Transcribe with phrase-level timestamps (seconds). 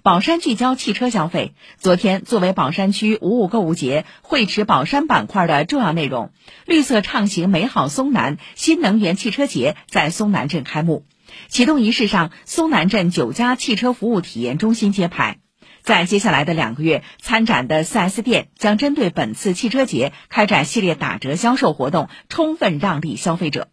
[0.00, 6.32] 宝山聚焦汽车消费，昨天作为宝山区五五购物节，会持宝山板块的重要内容，
[6.64, 11.04] 绿色畅行美好松南新能源汽车节在松南镇开幕，
[11.48, 15.38] 启动仪式上，松南镇九家汽车服务体验中心揭牌。
[15.82, 23.72] 在接下来的两个月，参展的 4S 店将针对本次汽车节开展系列打折销售活动，充分让利消费者。